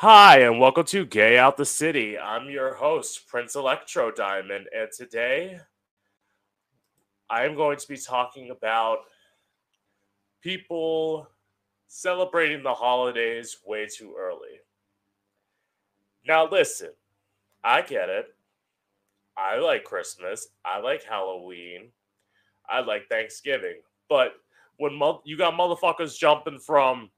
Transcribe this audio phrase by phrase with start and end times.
[0.00, 2.18] Hi, and welcome to Gay Out the City.
[2.18, 5.58] I'm your host, Prince Electro Diamond, and today
[7.30, 8.98] I'm going to be talking about
[10.42, 11.30] people
[11.86, 14.60] celebrating the holidays way too early.
[16.28, 16.90] Now, listen,
[17.64, 18.26] I get it.
[19.34, 21.88] I like Christmas, I like Halloween,
[22.68, 24.34] I like Thanksgiving, but
[24.76, 27.08] when mo- you got motherfuckers jumping from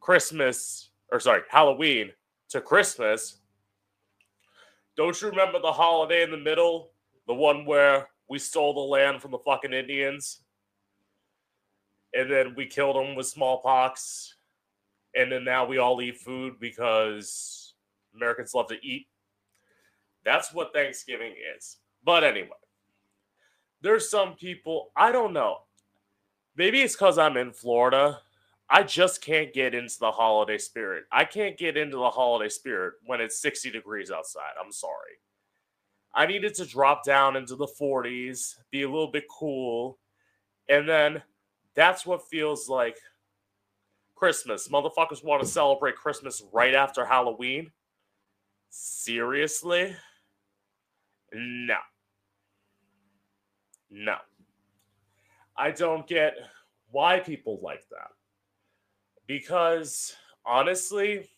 [0.00, 2.10] Christmas or sorry, Halloween
[2.48, 3.36] to Christmas.
[4.96, 6.90] Don't you remember the holiday in the middle?
[7.28, 10.40] The one where we stole the land from the fucking Indians?
[12.14, 14.34] And then we killed them with smallpox.
[15.14, 17.74] And then now we all eat food because
[18.16, 19.06] Americans love to eat.
[20.24, 21.76] That's what Thanksgiving is.
[22.04, 22.48] But anyway,
[23.82, 25.58] there's some people, I don't know.
[26.56, 28.20] Maybe it's because I'm in Florida
[28.74, 31.04] I just can't get into the holiday spirit.
[31.12, 34.52] I can't get into the holiday spirit when it's 60 degrees outside.
[34.58, 35.18] I'm sorry.
[36.14, 39.98] I needed to drop down into the 40s, be a little bit cool,
[40.70, 41.22] and then
[41.74, 42.96] that's what feels like
[44.14, 44.68] Christmas.
[44.68, 47.70] Motherfuckers want to celebrate Christmas right after Halloween?
[48.70, 49.94] Seriously?
[51.34, 51.76] No.
[53.90, 54.16] No.
[55.58, 56.36] I don't get
[56.90, 58.08] why people like that
[59.26, 61.28] because honestly,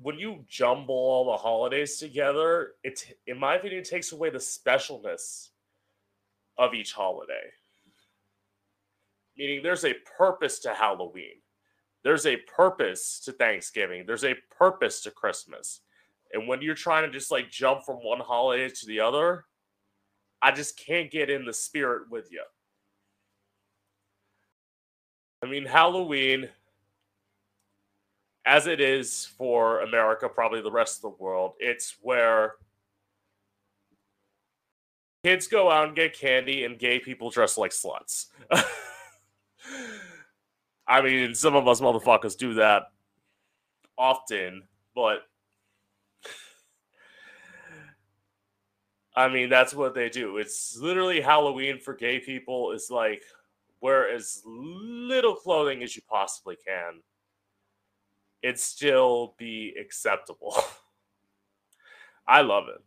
[0.00, 5.48] when you jumble all the holidays together, it, in my opinion, takes away the specialness
[6.58, 7.50] of each holiday.
[9.36, 11.42] Meaning, there's a purpose to Halloween,
[12.04, 15.80] there's a purpose to Thanksgiving, there's a purpose to Christmas.
[16.32, 19.44] And when you're trying to just like jump from one holiday to the other,
[20.42, 22.42] I just can't get in the spirit with you.
[25.46, 26.48] I mean, Halloween,
[28.44, 32.54] as it is for America, probably the rest of the world, it's where
[35.22, 38.26] kids go out and get candy and gay people dress like sluts.
[40.88, 42.90] I mean, some of us motherfuckers do that
[43.96, 44.64] often,
[44.96, 45.20] but
[49.14, 50.38] I mean, that's what they do.
[50.38, 52.72] It's literally Halloween for gay people.
[52.72, 53.22] It's like
[53.80, 57.02] wear as little clothing as you possibly can
[58.42, 60.56] and still be acceptable.
[62.28, 62.82] I love it.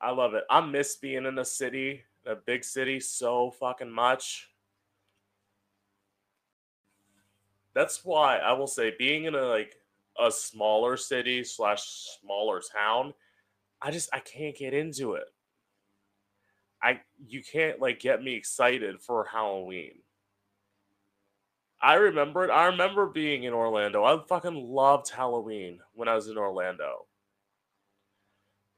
[0.00, 0.44] I love it.
[0.50, 4.50] I miss being in a city, a big city, so fucking much.
[7.74, 9.76] That's why I will say being in a like
[10.20, 11.82] a smaller city slash
[12.20, 13.14] smaller town,
[13.82, 15.24] I just I can't get into it.
[16.84, 19.94] I you can't like get me excited for Halloween.
[21.80, 22.50] I remember it.
[22.50, 24.04] I remember being in Orlando.
[24.04, 27.06] I fucking loved Halloween when I was in Orlando.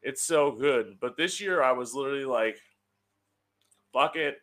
[0.03, 0.99] It's so good.
[1.01, 2.59] But this year I was literally like,
[3.93, 4.39] fuck it.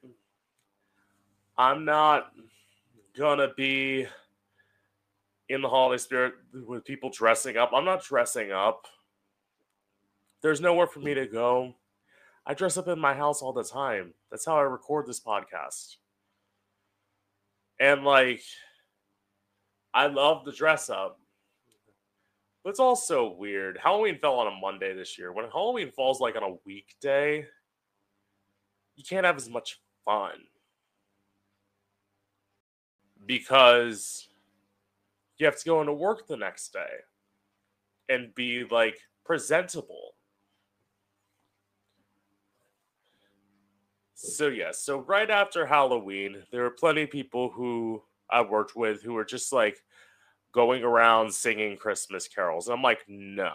[1.58, 2.34] I'm not
[3.18, 4.08] gonna be
[5.48, 6.34] in the holiday spirit
[6.68, 7.72] with people dressing up.
[7.74, 8.88] I'm not dressing up.
[10.42, 11.76] There's nowhere for me to go.
[12.46, 14.14] I dress up in my house all the time.
[14.30, 15.96] That's how I record this podcast.
[17.80, 18.44] And like,
[19.94, 21.20] I love the dress up.
[22.64, 23.78] But it's also weird.
[23.82, 25.32] Halloween fell on a Monday this year.
[25.32, 27.46] When Halloween falls like on a weekday,
[28.96, 30.32] you can't have as much fun.
[33.26, 34.28] Because
[35.38, 37.02] you have to go into work the next day
[38.10, 40.13] and be like presentable
[44.24, 48.74] So yes, yeah, so right after Halloween, there were plenty of people who I worked
[48.74, 49.84] with who were just like
[50.54, 52.68] going around singing Christmas carols.
[52.68, 53.52] And I'm like, no.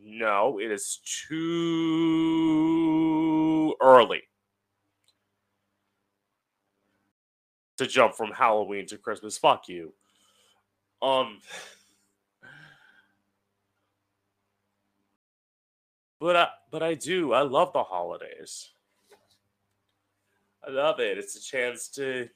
[0.00, 1.34] No, it is too
[3.80, 4.22] early
[7.78, 9.38] to jump from Halloween to Christmas.
[9.38, 9.92] Fuck you.
[11.02, 11.40] Um
[16.20, 17.32] But I, but I do.
[17.32, 18.70] I love the holidays.
[20.68, 21.16] I love it.
[21.16, 22.28] It's a chance to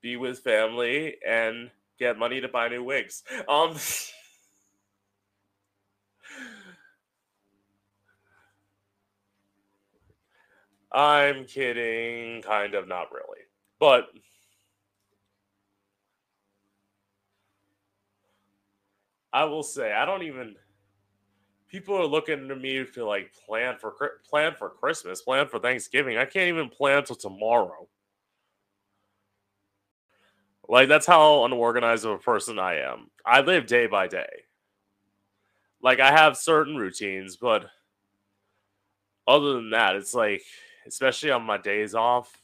[0.00, 3.22] be with family and get money to buy new wigs.
[3.48, 3.76] Um
[10.90, 13.40] I'm kidding, kind of, not really.
[13.78, 14.08] But
[19.32, 20.56] I will say, I don't even
[21.72, 23.94] people are looking to me to like plan for
[24.28, 26.18] plan for Christmas, plan for Thanksgiving.
[26.18, 27.88] I can't even plan till tomorrow.
[30.68, 33.10] Like that's how unorganized of a person I am.
[33.26, 34.44] I live day by day.
[35.82, 37.64] Like I have certain routines, but
[39.26, 40.42] other than that, it's like
[40.86, 42.42] especially on my days off,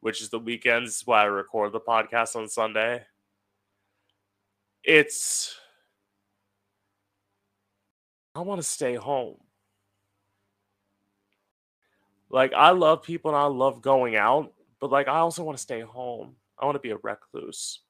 [0.00, 3.02] which is the weekends where I record the podcast on Sunday.
[4.84, 5.56] It's
[8.34, 9.36] I want to stay home.
[12.30, 15.62] Like I love people and I love going out, but like I also want to
[15.62, 16.34] stay home.
[16.58, 17.80] I want to be a recluse.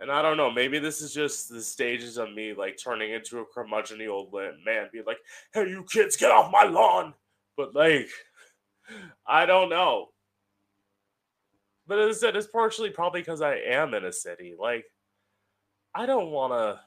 [0.00, 3.40] And I don't know, maybe this is just the stages of me like turning into
[3.40, 5.18] a curmudgeon old man, being like,
[5.52, 7.14] hey, you kids, get off my lawn.
[7.56, 8.08] But like,
[9.26, 10.10] I don't know.
[11.88, 14.54] But as I said, it's partially probably because I am in a city.
[14.56, 14.84] Like,
[15.98, 16.78] I don't want to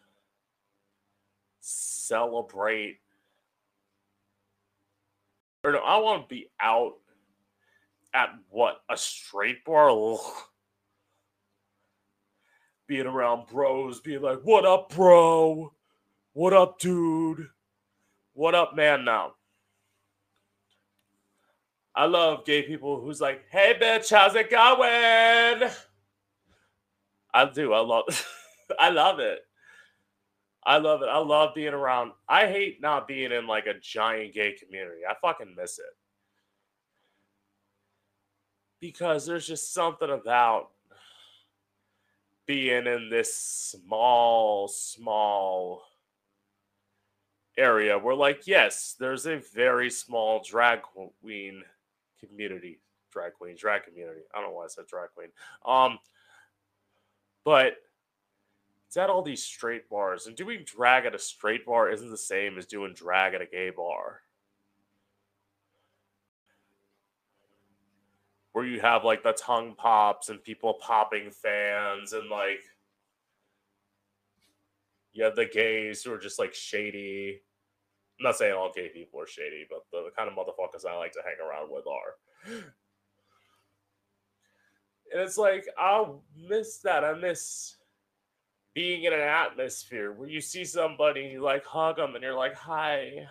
[1.60, 3.00] celebrate,
[5.66, 6.94] or no, I want to be out
[8.13, 9.90] at what a straight bar.
[12.88, 15.74] Being around bros, being like, "What up, bro?
[16.31, 17.48] What up, dude?
[18.34, 19.34] What up, man?" Now,
[21.96, 25.69] I love gay people who's like, "Hey, bitch, how's it going?"
[27.34, 27.74] I do.
[27.74, 28.25] I love.
[28.79, 29.39] I love it.
[30.63, 31.09] I love it.
[31.09, 32.12] I love being around.
[32.29, 35.01] I hate not being in like a giant gay community.
[35.09, 35.85] I fucking miss it.
[38.79, 40.69] Because there's just something about
[42.45, 45.83] being in this small, small
[47.57, 51.63] area where, like, yes, there's a very small drag queen
[52.19, 52.79] community.
[53.12, 54.21] Drag queen, drag community.
[54.33, 55.29] I don't know why I said drag queen.
[55.65, 56.00] Um,
[57.44, 57.75] but
[58.91, 62.17] it's at all these straight bars, and doing drag at a straight bar isn't the
[62.17, 64.23] same as doing drag at a gay bar.
[68.51, 72.65] Where you have like the tongue pops and people popping fans, and like
[75.13, 77.39] you have the gays who are just like shady.
[78.19, 80.97] I'm not saying all gay people are shady, but the, the kind of motherfuckers I
[80.97, 82.65] like to hang around with are.
[85.13, 86.05] And it's like, I
[86.35, 87.05] miss that.
[87.05, 87.77] I miss
[88.73, 92.35] being in an atmosphere where you see somebody and you like hug them and you're
[92.35, 93.27] like, hi.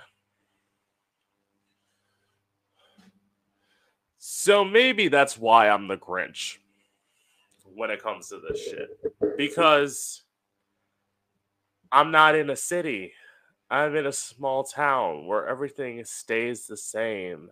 [4.18, 6.58] So maybe that's why I'm the Grinch
[7.74, 8.88] when it comes to this shit.
[9.38, 10.22] Because
[11.90, 13.12] I'm not in a city.
[13.70, 17.50] I'm in a small town where everything stays the same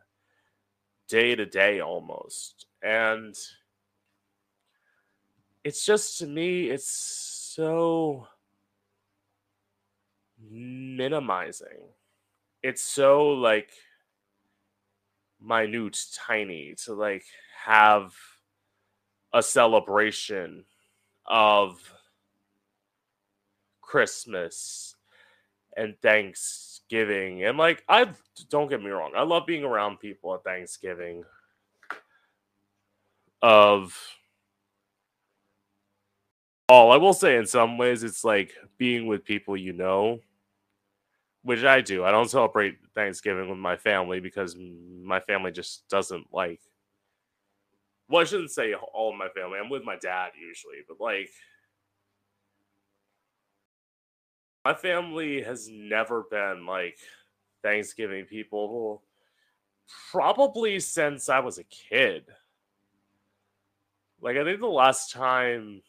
[1.08, 2.67] day to day almost.
[2.82, 3.34] And
[5.64, 7.28] it's just to me, it's
[7.58, 8.28] so
[10.40, 11.88] minimizing.
[12.62, 13.70] It's so like
[15.40, 17.25] minute, tiny to like
[17.64, 18.14] have
[19.34, 20.66] a celebration
[21.26, 21.81] of
[23.81, 24.94] Christmas
[25.76, 27.43] and Thanksgiving.
[27.43, 28.06] And like I
[28.50, 31.25] don't get me wrong, I love being around people at Thanksgiving
[33.43, 34.18] of
[36.69, 36.93] all.
[36.93, 40.20] I will say, in some ways, it's like being with people you know,
[41.43, 42.05] which I do.
[42.05, 44.56] I don't celebrate Thanksgiving with my family because
[45.03, 46.61] my family just doesn't like.
[48.08, 49.58] Well, I shouldn't say all of my family.
[49.58, 51.31] I'm with my dad usually, but like.
[54.65, 56.98] My family has never been like
[57.63, 59.03] Thanksgiving people
[60.10, 62.25] probably since I was a kid.
[64.20, 65.81] Like I think the last time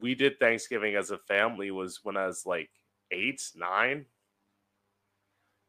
[0.00, 2.70] we did Thanksgiving as a family was when I was like
[3.10, 4.06] eight, nine.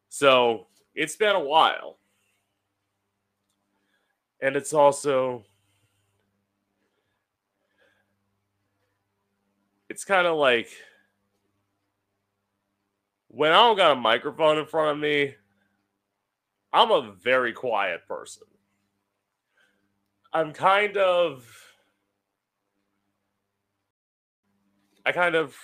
[0.10, 1.98] So it's been a while.
[4.42, 5.44] And it's also
[9.90, 10.70] it's kind of like
[13.28, 15.36] when I don't got a microphone in front of me,
[16.72, 18.44] I'm a very quiet person.
[20.34, 21.69] I'm kind of
[25.10, 25.56] I kind of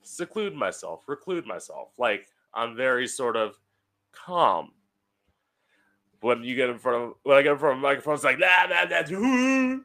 [0.00, 1.90] seclude myself, reclude myself.
[1.98, 3.58] Like I'm very sort of
[4.12, 4.72] calm.
[6.22, 8.24] When you get in front of when I get in front of a microphone, it's
[8.24, 9.84] like that, that, that.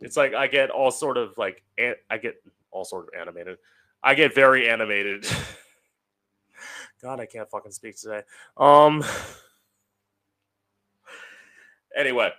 [0.00, 3.58] It's like I get all sort of like I get all sort of animated.
[4.02, 5.24] I get very animated.
[7.00, 8.22] God, I can't fucking speak today.
[8.56, 9.04] Um.
[11.96, 12.30] Anyway,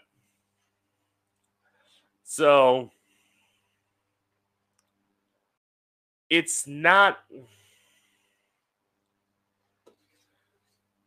[2.23, 2.89] so
[6.31, 7.19] it's not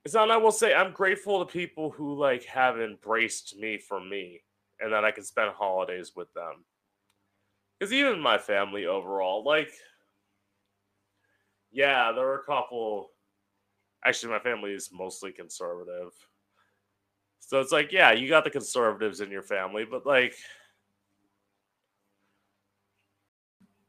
[0.05, 0.31] It's not.
[0.31, 4.43] I will say I'm grateful to people who like have embraced me for me,
[4.79, 6.65] and that I can spend holidays with them.
[7.81, 9.73] Because even my family overall, like,
[11.73, 13.11] yeah, there are a couple.
[14.05, 16.13] Actually, my family is mostly conservative.
[17.41, 20.35] So it's like, yeah, you got the conservatives in your family, but like,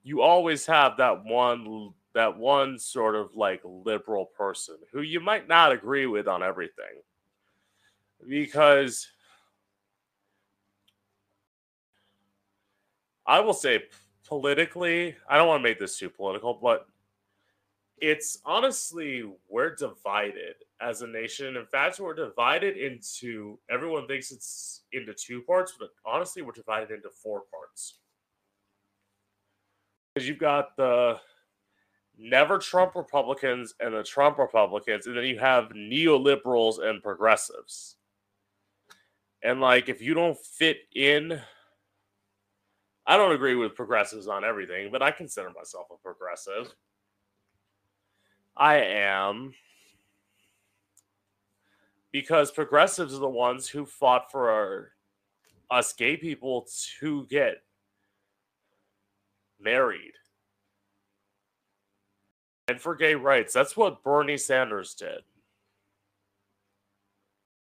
[0.06, 5.50] you always have that one that one sort of like liberal person who you might
[5.50, 7.02] not agree with on everything
[8.30, 9.08] because
[13.26, 13.84] I will say
[14.28, 16.88] politically, I don't want to make this too political, but
[17.98, 21.58] it's honestly we're divided as a nation.
[21.58, 26.92] In fact, we're divided into everyone thinks it's into two parts, but honestly, we're divided
[26.92, 28.00] into four parts.
[30.16, 31.20] Because you've got the
[32.18, 37.98] never Trump Republicans and the Trump Republicans, and then you have neoliberals and progressives.
[39.44, 41.38] And like, if you don't fit in,
[43.06, 46.74] I don't agree with progressives on everything, but I consider myself a progressive.
[48.56, 49.54] I am
[52.14, 54.92] because progressives are the ones who fought for our,
[55.70, 56.66] us gay people
[57.02, 57.58] to get
[59.66, 60.14] married
[62.68, 63.54] and for gay rights.
[63.54, 65.20] That's what Bernie Sanders did.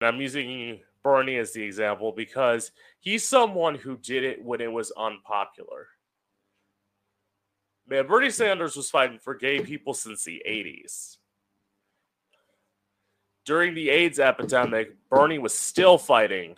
[0.00, 4.72] And I'm using Bernie as the example because he's someone who did it when it
[4.72, 5.88] was unpopular.
[7.86, 11.18] Man, Bernie Sanders was fighting for gay people since the 80s.
[13.44, 16.56] During the AIDS epidemic, Bernie was still fighting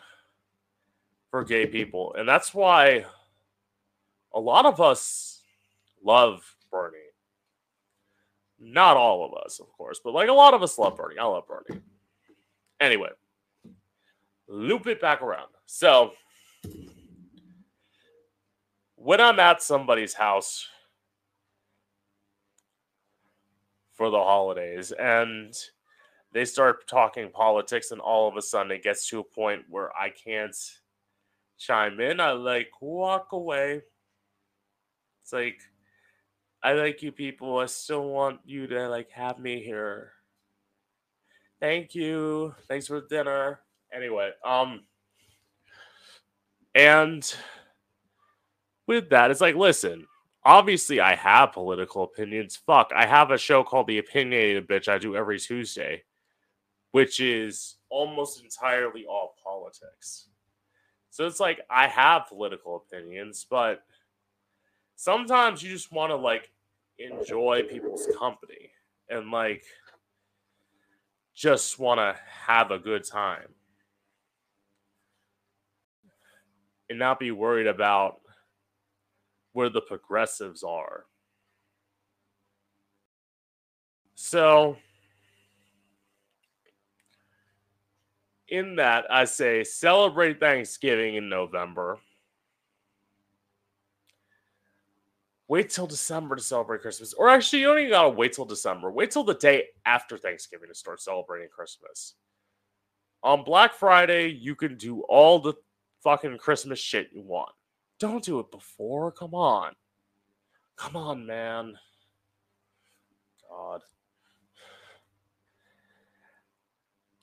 [1.32, 2.14] for gay people.
[2.16, 3.04] And that's why
[4.32, 5.35] a lot of us
[6.06, 6.96] love Bernie.
[8.58, 11.18] Not all of us, of course, but like a lot of us love Bernie.
[11.18, 11.82] I love Bernie.
[12.80, 13.10] Anyway,
[14.48, 15.48] loop it back around.
[15.66, 16.12] So,
[18.94, 20.66] when I'm at somebody's house
[23.94, 25.54] for the holidays and
[26.32, 29.90] they start talking politics, and all of a sudden it gets to a point where
[29.98, 30.56] I can't
[31.58, 33.82] chime in, I like walk away.
[35.22, 35.60] It's like,
[36.66, 37.58] I like you people.
[37.58, 40.10] I still want you to like have me here.
[41.60, 42.56] Thank you.
[42.66, 43.60] Thanks for dinner.
[43.94, 44.82] Anyway, um
[46.74, 47.32] and
[48.88, 50.08] with that, it's like, listen,
[50.44, 52.56] obviously I have political opinions.
[52.56, 56.02] Fuck, I have a show called The Opinionated Bitch I do every Tuesday,
[56.90, 60.30] which is almost entirely all politics.
[61.10, 63.84] So it's like I have political opinions, but
[64.96, 66.50] sometimes you just want to like
[66.98, 68.70] enjoy people's company
[69.08, 69.64] and like
[71.34, 73.48] just want to have a good time
[76.88, 78.20] and not be worried about
[79.52, 81.04] where the progressives are.
[84.14, 84.76] So,
[88.48, 91.98] in that, I say celebrate Thanksgiving in November
[95.48, 97.12] wait till December to celebrate Christmas.
[97.14, 98.90] Or actually, you don't even gotta wait till December.
[98.90, 102.14] Wait till the day after Thanksgiving to start celebrating Christmas.
[103.22, 105.54] On Black Friday, you can do all the
[106.02, 107.50] fucking Christmas shit you want.
[107.98, 109.10] Don't do it before.
[109.12, 109.72] Come on.
[110.76, 111.74] Come on, man.
[113.48, 113.80] God.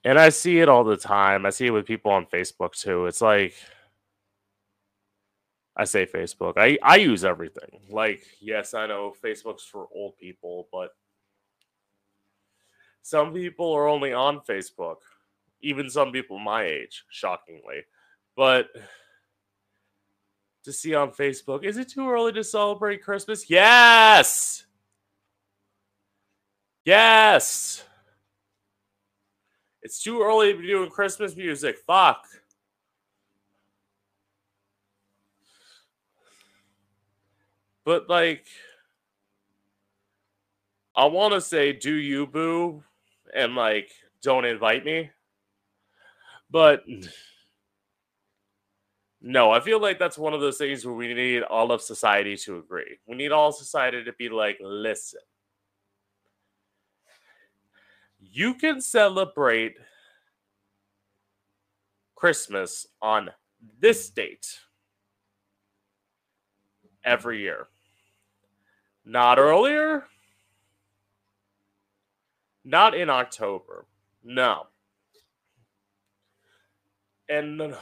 [0.05, 1.45] And I see it all the time.
[1.45, 3.05] I see it with people on Facebook too.
[3.05, 3.53] It's like,
[5.75, 6.53] I say Facebook.
[6.57, 7.79] I, I use everything.
[7.89, 10.89] Like, yes, I know Facebook's for old people, but
[13.01, 14.97] some people are only on Facebook.
[15.61, 17.81] Even some people my age, shockingly.
[18.35, 18.67] But
[20.63, 23.49] to see on Facebook, is it too early to celebrate Christmas?
[23.49, 24.65] Yes!
[26.85, 27.83] Yes!
[29.81, 31.77] It's too early to be doing Christmas music.
[31.85, 32.25] Fuck.
[37.85, 38.47] But like,
[40.95, 42.83] I want to say, do you boo?
[43.35, 43.89] And like,
[44.21, 45.09] don't invite me.
[46.49, 46.83] But
[49.21, 52.37] no, I feel like that's one of those things where we need all of society
[52.37, 52.99] to agree.
[53.07, 55.21] We need all society to be like, listen,
[58.19, 59.75] you can celebrate
[62.15, 63.31] Christmas on
[63.79, 64.59] this date
[67.03, 67.67] every year.
[69.05, 70.05] Not earlier.
[72.63, 73.85] Not in October.
[74.23, 74.67] No.
[77.27, 77.75] And then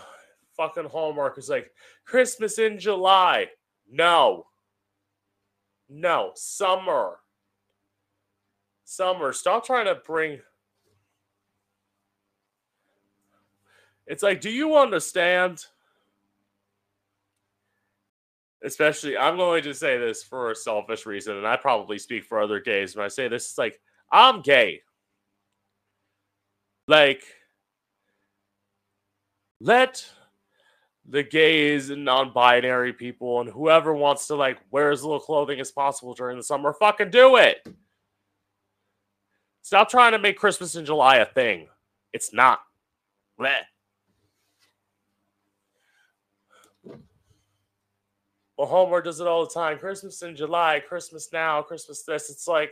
[0.57, 1.71] fucking Hallmark is like,
[2.05, 3.47] Christmas in July.
[3.89, 4.47] No.
[5.89, 6.31] No.
[6.35, 7.19] Summer.
[8.83, 9.33] Summer.
[9.33, 10.39] Stop trying to bring.
[14.07, 15.65] It's like, do you understand?
[18.63, 22.39] Especially, I'm going to say this for a selfish reason, and I probably speak for
[22.39, 23.49] other gays when I say this.
[23.49, 23.79] It's like,
[24.11, 24.81] I'm gay.
[26.87, 27.23] Like,
[29.59, 30.05] let
[31.07, 35.71] the gays and non-binary people and whoever wants to like wear as little clothing as
[35.71, 37.67] possible during the summer fucking do it.
[39.63, 41.67] Stop trying to make Christmas in July a thing.
[42.13, 42.59] It's not.
[43.39, 43.57] Bleh.
[48.61, 49.79] Well, Homer does it all the time.
[49.79, 52.29] Christmas in July, Christmas now, Christmas this.
[52.29, 52.71] It's like,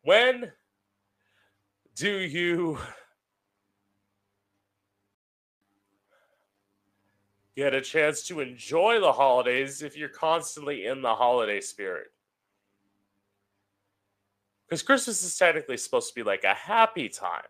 [0.00, 0.50] when
[1.94, 2.78] do you
[7.54, 12.06] get a chance to enjoy the holidays if you're constantly in the holiday spirit?
[14.66, 17.42] Because Christmas is technically supposed to be like a happy time.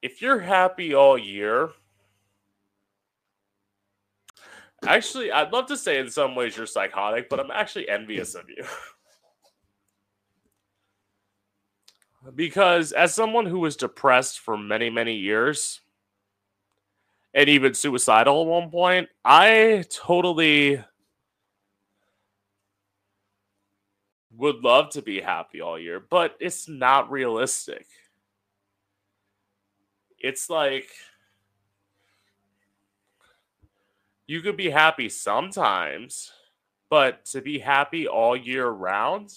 [0.00, 1.70] If you're happy all year,
[4.86, 8.48] actually, I'd love to say in some ways you're psychotic, but I'm actually envious of
[8.48, 8.64] you.
[12.34, 15.80] because as someone who was depressed for many, many years,
[17.34, 20.82] and even suicidal at one point, I totally
[24.34, 27.86] would love to be happy all year, but it's not realistic.
[30.18, 30.88] It's like
[34.26, 36.32] you could be happy sometimes,
[36.90, 39.32] but to be happy all year round,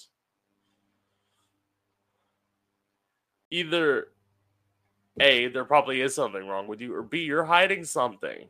[3.50, 4.08] either
[5.20, 8.48] A, there probably is something wrong with you, or B, you're hiding something.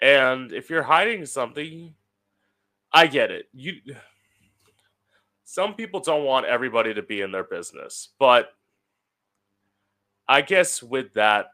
[0.00, 1.94] And if you're hiding something,
[2.92, 3.48] I get it.
[3.52, 3.74] You
[5.44, 8.52] some people don't want everybody to be in their business, but
[10.30, 11.46] I guess with that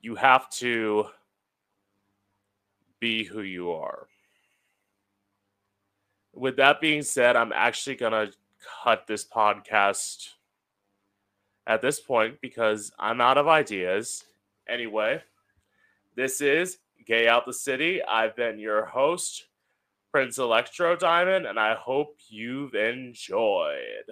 [0.00, 1.04] you have to
[2.98, 4.08] be who you are.
[6.34, 8.32] With that being said, I'm actually going to
[8.82, 10.30] cut this podcast
[11.68, 14.24] at this point because I'm out of ideas.
[14.68, 15.22] Anyway,
[16.16, 18.02] this is Gay Out the City.
[18.02, 19.46] I've been your host,
[20.10, 24.10] Prince Electro Diamond, and I hope you've enjoyed.